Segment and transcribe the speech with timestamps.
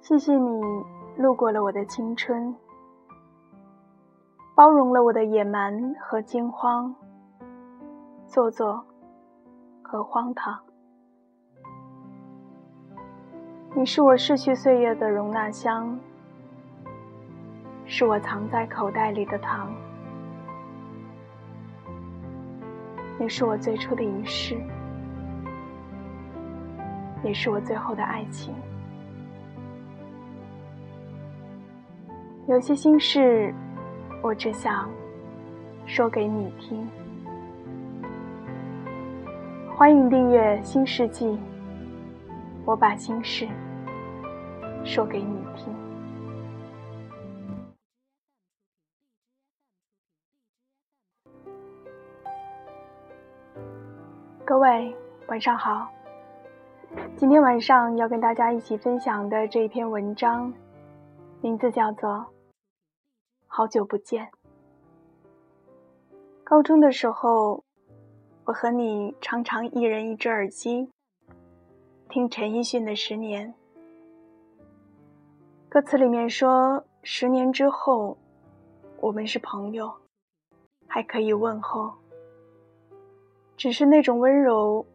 [0.00, 0.60] 谢谢你
[1.18, 2.56] 路过了我的青春，
[4.56, 6.92] 包容了我的野蛮和惊慌，
[8.26, 8.84] 做作
[9.82, 10.58] 和荒唐。
[13.74, 15.96] 你是我逝去岁月的容纳箱，
[17.84, 19.70] 是我藏在口袋里的糖。
[23.18, 24.58] 你是我最初的仪式，
[27.22, 28.54] 也是我最后的爱情。
[32.50, 33.54] 有些心事，
[34.20, 34.90] 我只想
[35.86, 36.84] 说给你听。
[39.76, 41.28] 欢迎订阅《新世纪》，
[42.64, 43.46] 我把心事
[44.84, 45.72] 说给你听。
[54.44, 54.92] 各位
[55.28, 55.88] 晚上好，
[57.14, 60.52] 今天晚上要跟大家一起分享的这一篇文章，
[61.42, 62.26] 名字叫做。
[63.52, 64.30] 好久不见。
[66.44, 67.64] 高中的时候，
[68.44, 70.88] 我和你常常一人一只耳机，
[72.08, 73.52] 听陈奕迅的《十年》。
[75.68, 78.16] 歌词里面说：“十年之后，
[79.00, 79.92] 我们是朋友，
[80.86, 81.92] 还可以问候。
[83.56, 84.86] 只是那种温柔，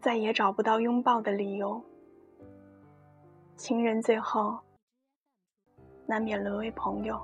[0.00, 1.82] 再也找不到拥抱的理由。
[3.56, 4.58] 情人最后，
[6.06, 7.20] 难免沦为朋友。”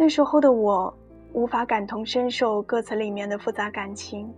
[0.00, 0.94] 那时候的我，
[1.32, 4.32] 无法感同身受歌词里面的复杂感情。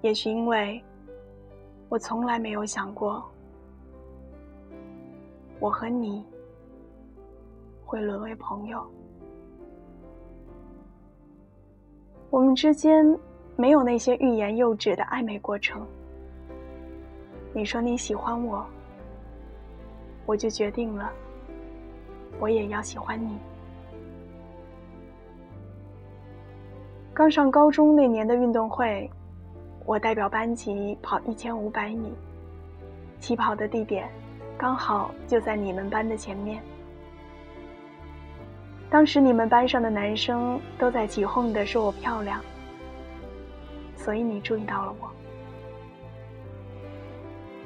[0.00, 0.82] 也许因为，
[1.90, 3.22] 我从来没有想过，
[5.58, 6.24] 我和你
[7.84, 8.82] 会沦为朋友。
[12.30, 13.04] 我们之间
[13.56, 15.86] 没有那些欲言又止的暧昧过程。
[17.52, 18.64] 你说你喜欢我，
[20.24, 21.12] 我就决定了，
[22.38, 23.38] 我也要喜欢你。
[27.12, 29.10] 刚上高中那年的运动会，
[29.84, 32.12] 我代表班级跑一千五百米，
[33.18, 34.08] 起跑的地点
[34.56, 36.62] 刚好就在你们班的前面。
[38.88, 42.40] 当时你们班上的男生都在起哄的说我漂亮，
[43.96, 45.10] 所以你注意到了我。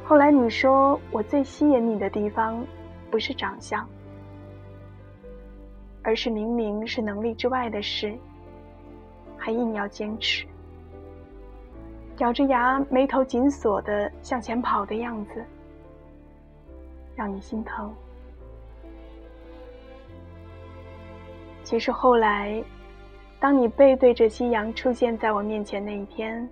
[0.04, 2.62] 后来你说我最吸引你的地方，
[3.10, 3.88] 不是长相，
[6.04, 8.16] 而是明明是能力之外的事。
[9.36, 10.46] 还硬要坚持，
[12.16, 15.44] 咬着牙、眉头紧锁的向前跑的样子，
[17.14, 17.92] 让你心疼。
[21.62, 22.62] 其实后来，
[23.38, 26.48] 当你背对着夕阳出现在我面前那一天，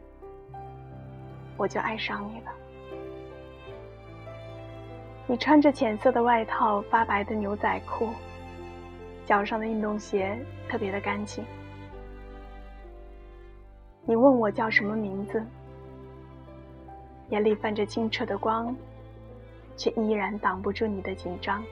[1.57, 2.53] 我就爱上你了。
[5.27, 8.11] 你穿着浅色的外套、发白的牛仔裤，
[9.33, 10.39] 脚上的运动鞋
[10.69, 11.43] 特别的干净。
[14.05, 15.43] 你问我叫什么名字，
[17.31, 18.77] 眼里泛着清澈的光，
[19.75, 21.65] 却依然挡不住你的紧张。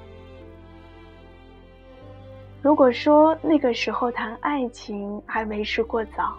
[2.62, 6.38] 如果说那个时候谈爱情还为时过早，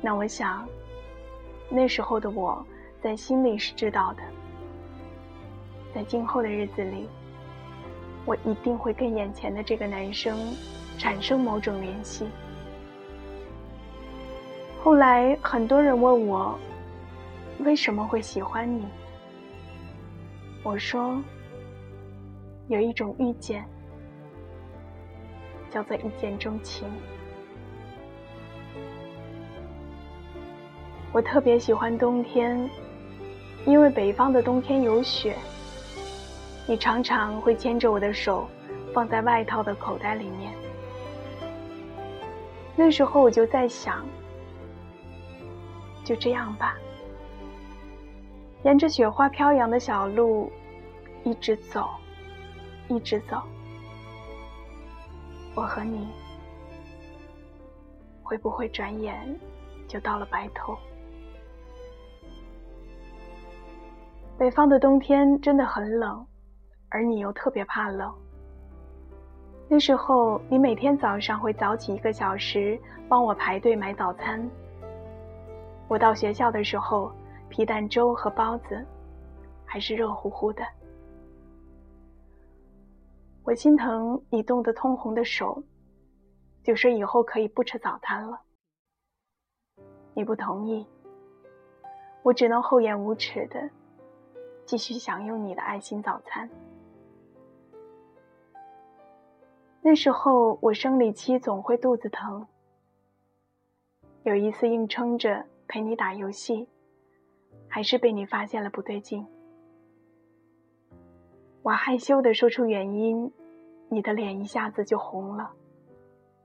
[0.00, 0.64] 那我想，
[1.68, 2.64] 那时候的我
[3.02, 4.22] 在心里是知道的，
[5.92, 7.08] 在今后的日子里，
[8.24, 10.38] 我一定会跟眼前的这个男生
[10.98, 12.26] 产生某种联系。
[14.82, 16.58] 后来很多人问我，
[17.60, 18.86] 为什么会喜欢你？
[20.62, 21.22] 我说，
[22.68, 23.64] 有一种遇见，
[25.70, 26.88] 叫做一见钟情。
[31.12, 32.68] 我特别喜欢冬天，
[33.66, 35.36] 因为北方的冬天有雪。
[36.66, 38.48] 你常常会牵着我的手，
[38.94, 40.52] 放在外套的口袋里面。
[42.74, 44.04] 那时候我就在想。
[46.04, 46.76] 就这样吧，
[48.62, 50.52] 沿着雪花飘扬的小路，
[51.22, 51.88] 一直走，
[52.88, 53.42] 一直走。
[55.54, 56.08] 我和你，
[58.22, 59.38] 会不会转眼
[59.88, 60.76] 就到了白头？
[64.36, 66.26] 北方的冬天真的很冷，
[66.94, 68.14] 而你又特别怕冷。
[69.68, 74.48] 那时候，你每天早上会早起一个小时，帮我排队买早餐。
[75.88, 77.10] 我到学校的时候，
[77.48, 78.86] 皮蛋粥和包子
[79.66, 80.62] 还是热乎乎的。
[83.42, 85.60] 我心疼你冻得通红的手，
[86.62, 88.40] 就说以后可以不吃早餐了。
[90.14, 90.86] 你不同意，
[92.22, 93.68] 我只能厚颜无耻的
[94.64, 96.48] 继续享用你的爱心早餐。
[99.86, 102.46] 那时候我生理期总会肚子疼，
[104.22, 106.66] 有一次硬撑着陪你打游戏，
[107.68, 109.26] 还是被你发现了不对劲。
[111.60, 113.30] 我害羞的说出原因，
[113.90, 115.52] 你的脸一下子就红了，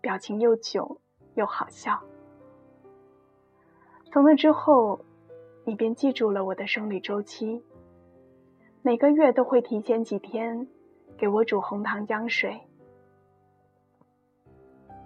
[0.02, 0.98] 表情又囧
[1.36, 1.98] 又好笑。
[4.12, 5.00] 从那之后，
[5.64, 7.64] 你便记住了我的生理周期，
[8.82, 10.68] 每个月都会提前几天
[11.18, 12.60] 给我煮红糖姜水。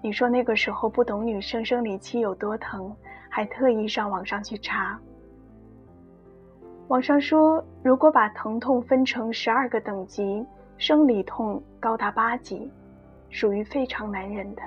[0.04, 2.94] 你说那个时候不懂女生生理期有多疼，
[3.30, 5.00] 还特意上网上去查。
[6.90, 10.46] 网上说，如果把疼痛分成十二个等级，
[10.78, 12.70] 生理痛高达八级，
[13.30, 14.62] 属于非常难忍的。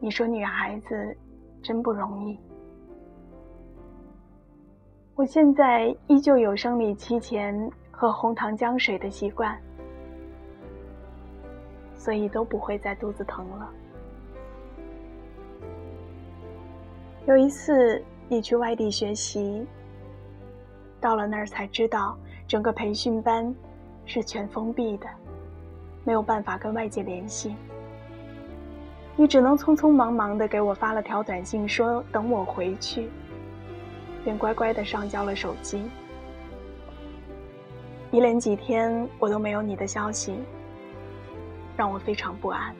[0.00, 1.16] 你说女孩子
[1.62, 2.38] 真不容易。
[5.14, 9.58] 我现在依旧有生理期前喝红糖姜水的习惯，
[12.00, 13.68] 所以都不会再肚子疼了。
[17.26, 19.66] 有一次你去外地学习。
[20.98, 22.16] 到了那儿才知道，
[22.48, 23.54] 整个培训班
[24.06, 25.06] 是全封闭的，
[26.04, 27.54] 没有办法跟外界联系。
[29.16, 33.10] 你只能匆匆忙忙的给我发了条短信，说等我回去，
[34.24, 35.84] 便乖乖的上交了手机。
[38.10, 40.34] 一连几天我都没有你的消息，
[41.80, 42.76] 让我非常不安。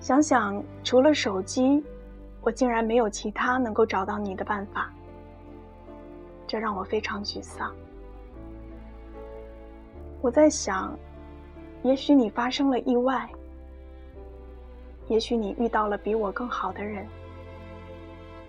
[0.00, 1.80] 想想除了手机，
[2.42, 4.92] 我竟然没有其他能够找到你的办法。
[6.44, 7.72] 这让我非常沮丧。
[10.20, 10.98] 我在想，
[11.84, 13.30] 也许你发生了意外，
[15.06, 17.06] 也许你遇到了比我更好的人，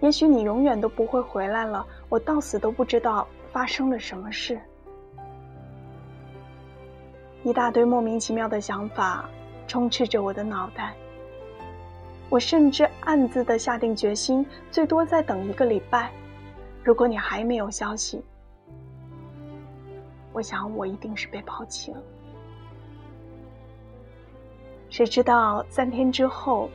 [0.01, 1.85] 也许你永远都不会回来了。
[2.09, 4.59] 我到死都不知道发生了什么事。
[7.47, 9.23] 一大堆莫名其妙的想法
[9.69, 10.93] 充斥着我的脑袋。
[12.27, 16.11] 我甚至暗自的下定决心，最多再等一个礼拜。
[16.83, 18.21] 如果你还没有消息，
[20.33, 22.03] 我想我一定是被抛弃了。
[24.89, 26.69] 谁知道三天之后，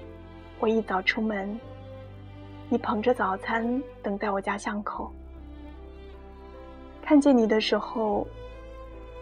[0.58, 1.60] 我一早出门，
[2.70, 5.12] 你捧着早餐等在我家巷口。
[7.02, 8.26] 看见你的时候，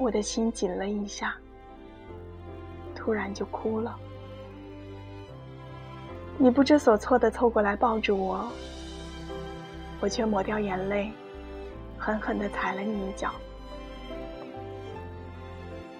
[0.01, 1.35] 我的心紧了一下，
[2.95, 3.95] 突然就哭了。
[6.39, 8.49] 你不知所措的凑过来抱住我。
[10.01, 11.13] 我却抹掉眼泪，
[11.99, 13.31] 狠狠地踩了你一脚。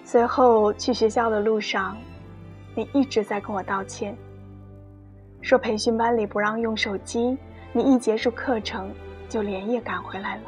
[0.03, 1.95] 随后去学校的路上，
[2.75, 4.17] 你一直在跟我道歉，
[5.43, 7.37] 说培训班里不让用手机，
[7.71, 8.91] 你一结束课程
[9.29, 10.43] 就连夜赶回来了，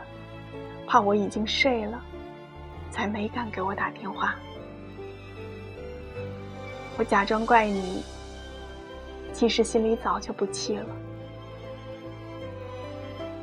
[0.88, 2.04] 怕我已经睡了，
[2.94, 4.36] 才没敢给我打电话。
[6.96, 8.04] 我假装怪你，
[9.34, 10.86] 其实心里早就不气了。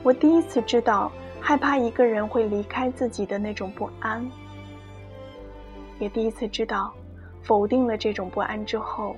[0.04, 1.10] 我第一次知道
[1.40, 4.24] 害怕一个人会离开自己的那种不安，
[5.98, 6.94] 也第一次知道
[7.42, 9.16] 否定了这种不安之后，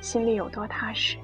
[0.00, 1.18] 心里有多踏实。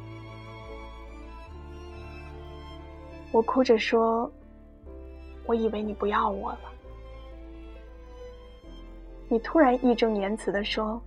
[3.32, 4.30] 我哭着说
[5.48, 6.58] ：“我以为你不要我了。”
[9.28, 11.02] 你突然义正言辞的说：“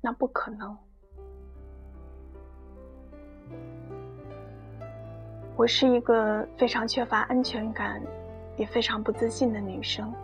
[0.00, 0.76] 那不可能。”
[5.54, 8.00] 我是一个非常缺乏安全感，
[8.56, 10.14] 也非常不自信的女生。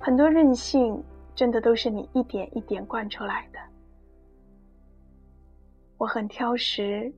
[0.00, 3.58] 很多任性，真的都是你一点一点惯出来的。
[5.98, 7.12] 我很挑食，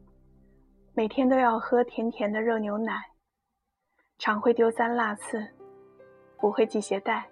[0.94, 3.00] 每天都要喝甜甜的热牛奶，
[4.18, 5.46] 常会丢三落四，
[6.40, 7.28] 不会系鞋带，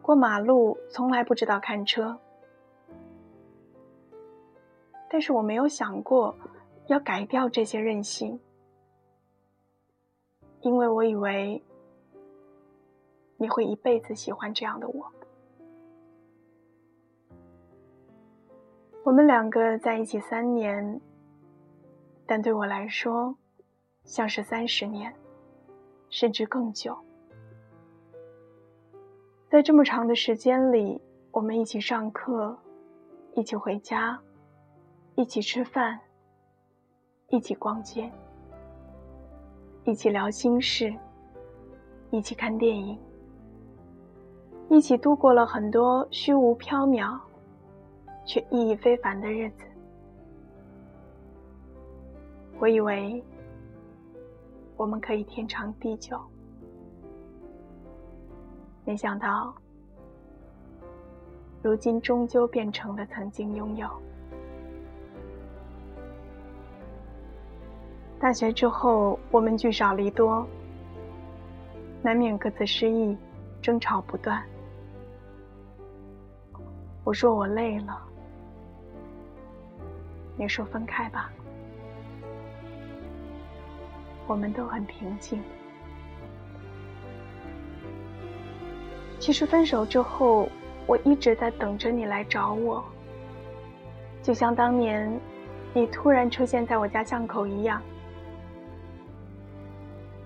[0.00, 2.18] 过马路从来不知道看车。
[5.10, 6.34] 但是我没有想过
[6.86, 8.40] 要改掉这些任性。
[10.62, 11.62] 因为我以为
[13.36, 15.12] 你会一辈子喜欢这样的我。
[19.04, 20.98] 我们两个在一起三年，
[22.24, 23.36] 但对我来说，
[24.04, 25.14] 像是三十年，
[26.08, 26.96] 甚至更久。
[29.54, 32.58] 在这么长的时间里，我们一起上课，
[33.36, 34.20] 一起回家，
[35.14, 35.96] 一起吃饭，
[37.28, 38.10] 一起逛街。
[39.84, 40.92] 一起聊心事，
[42.10, 42.98] 一起看电影，
[44.70, 47.16] 一起度过了很多虚无缥缈
[48.24, 49.64] 却意义非凡的日子。
[52.58, 53.22] 我以为
[54.76, 56.20] 我们可以天长地久。
[58.84, 59.54] 没想到，
[61.62, 63.88] 如今终究变成了曾经拥有。
[68.20, 70.46] 大学之后，我们聚少离多，
[72.02, 73.16] 难免各自失意，
[73.62, 74.42] 争吵不断。
[77.02, 78.02] 我说我累了，
[80.36, 81.30] 你说分开吧。
[84.26, 85.42] 我们都很平静。
[89.24, 90.50] 其实分手之后，
[90.86, 92.84] 我一直在等着你来找我，
[94.22, 95.10] 就像当年
[95.72, 97.80] 你突然出现在我家巷口一样。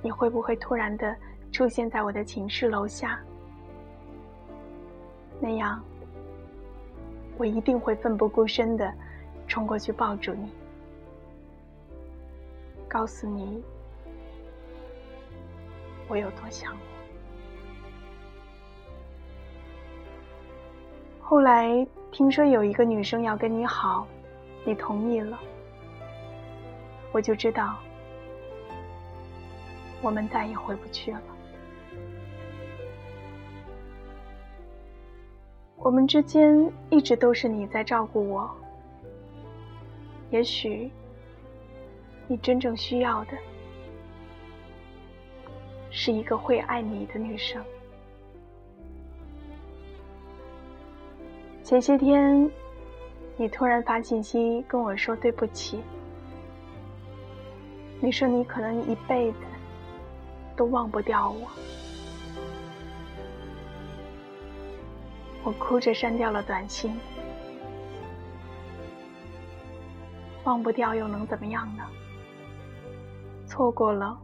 [0.02, 1.14] 你会不会突然的
[1.52, 3.20] 出现在我的寝室楼下？
[5.38, 5.80] 那样，
[7.36, 8.92] 我一定会奋不顾身的
[9.46, 10.50] 冲过去抱住你，
[12.88, 13.62] 告诉你。
[16.08, 16.87] 我有多想你。
[21.28, 24.06] 后来听说有一个女生要跟你好，
[24.64, 25.38] 你同意了，
[27.12, 27.76] 我就知道
[30.00, 31.20] 我们再也回不去了。
[35.76, 38.50] 我们之间一直都是你在照顾我，
[40.30, 40.90] 也许
[42.26, 43.32] 你真正需要的。
[45.90, 47.62] 是一个会爱你的女生。
[51.68, 52.50] 前些天，
[53.36, 55.82] 你突然发信息跟我说对不起。
[58.00, 59.38] 你说你可能一辈子
[60.56, 61.46] 都忘不掉我。
[65.44, 66.98] 我哭着删掉了短信。
[70.44, 71.84] 忘不掉又能怎么样呢？
[73.46, 74.18] 错过了。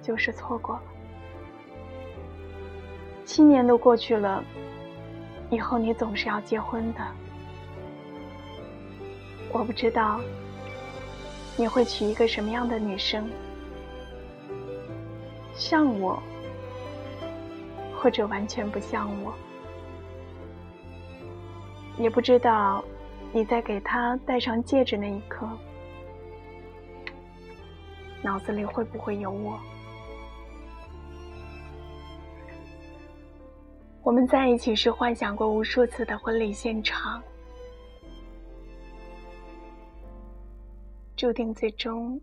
[0.00, 0.82] 就是错过了，
[3.26, 4.42] 七年都过去了，
[5.50, 7.00] 以后你总是要结婚的。
[9.52, 10.20] 我不知道
[11.56, 13.30] 你会娶一个什么样的女生，
[15.54, 16.22] 像我，
[17.96, 19.32] 或者完全不像我。
[21.96, 22.84] 也不知道
[23.32, 25.48] 你在给她戴上戒指那一刻，
[28.20, 29.58] 脑子里会不会有我。
[34.06, 37.20] 我们在一起时幻想过无数次的婚礼现场，
[41.16, 42.20] 注定最终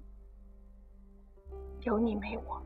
[1.82, 2.64] 有你没我。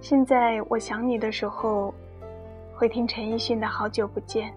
[0.00, 1.94] 现在我想你的时候，
[2.74, 4.52] 会听陈奕迅的《好久不见》，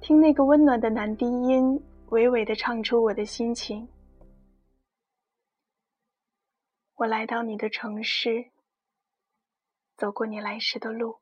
[0.00, 1.74] 听那个温暖的男低音
[2.10, 3.88] 娓娓的唱出我的心情。
[6.98, 8.50] 我来到你的城市，
[9.96, 11.20] 走过你来时的路，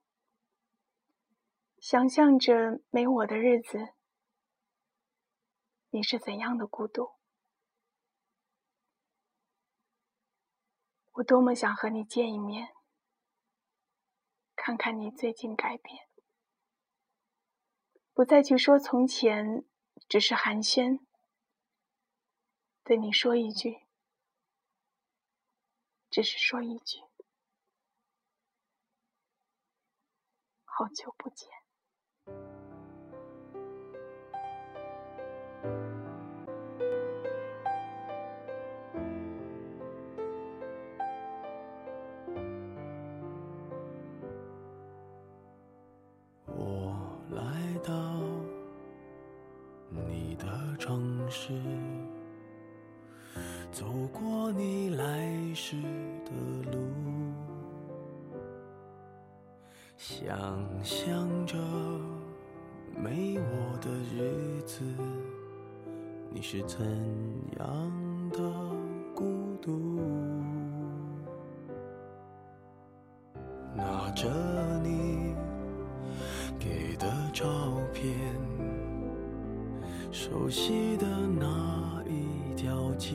[1.79, 3.93] 想象着没我的日子，
[5.91, 7.17] 你是怎样的孤独？
[11.13, 12.75] 我多么想和你见一面，
[14.55, 16.09] 看看你最近改变，
[18.15, 19.67] 不再去说从前，
[20.09, 21.05] 只是寒暄，
[22.83, 23.86] 对你说一句。
[26.17, 26.99] 只是说一句
[30.65, 31.47] 好久不见。
[46.47, 46.97] 我
[47.31, 47.93] 来到
[49.91, 51.53] 你的城市
[53.71, 56.33] 走过你来时的。
[56.73, 56.79] 路，
[59.97, 60.37] 想
[60.85, 61.57] 象着
[62.95, 64.83] 没我的日子，
[66.31, 66.85] 你是怎
[67.59, 68.39] 样的
[69.15, 70.01] 孤独？
[73.75, 74.29] 拿着
[74.83, 75.35] 你
[76.59, 77.47] 给的照
[77.95, 78.15] 片，
[80.11, 83.15] 熟悉的那一条街。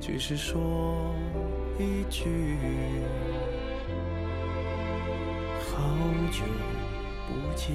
[0.00, 1.14] 只是说
[1.78, 2.58] 一句，
[5.60, 5.82] 好
[6.30, 6.44] 久
[7.26, 7.74] 不见。